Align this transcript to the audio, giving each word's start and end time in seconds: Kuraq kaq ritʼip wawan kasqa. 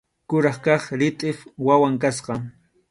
Kuraq 0.29 0.57
kaq 0.65 0.83
ritʼip 0.99 1.37
wawan 1.65 1.95
kasqa. 2.01 2.33